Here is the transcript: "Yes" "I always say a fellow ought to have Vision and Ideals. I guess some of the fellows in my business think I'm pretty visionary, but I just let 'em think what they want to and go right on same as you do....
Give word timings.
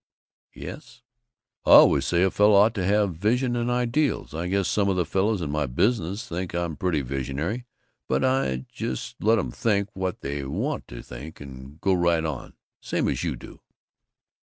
"Yes" 0.55 1.03
"I 1.67 1.73
always 1.73 2.07
say 2.07 2.23
a 2.23 2.31
fellow 2.31 2.53
ought 2.55 2.73
to 2.73 2.83
have 2.83 3.17
Vision 3.17 3.55
and 3.55 3.69
Ideals. 3.69 4.33
I 4.33 4.47
guess 4.47 4.67
some 4.67 4.89
of 4.89 4.95
the 4.95 5.05
fellows 5.05 5.41
in 5.41 5.51
my 5.51 5.67
business 5.67 6.27
think 6.27 6.55
I'm 6.55 6.75
pretty 6.75 7.01
visionary, 7.03 7.67
but 8.07 8.25
I 8.25 8.65
just 8.73 9.17
let 9.23 9.37
'em 9.37 9.51
think 9.51 9.89
what 9.93 10.21
they 10.21 10.43
want 10.43 10.87
to 10.87 11.03
and 11.39 11.79
go 11.81 11.93
right 11.93 12.25
on 12.25 12.55
same 12.79 13.07
as 13.07 13.23
you 13.23 13.35
do.... 13.35 13.61